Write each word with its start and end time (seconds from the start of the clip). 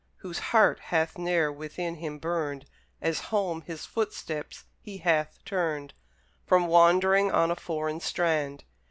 Whose 0.15 0.39
heart 0.49 0.79
hath 0.79 1.19
ne'er 1.19 1.51
within 1.51 1.97
him 1.97 2.17
burned, 2.17 2.65
As 3.03 3.19
home 3.29 3.61
his 3.61 3.85
footsteps 3.85 4.63
he 4.79 4.97
hath 4.97 5.37
turned, 5.45 5.93
From 6.47 6.65
wandering 6.65 7.31
on 7.31 7.51
a 7.51 7.55
foreign 7.55 7.99
strand! 7.99 8.63